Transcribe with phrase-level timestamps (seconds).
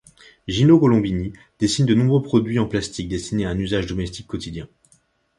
[0.47, 4.67] Gino Colombini dessine de nombreux produits en plastique destinés à un usage domestique quotidien.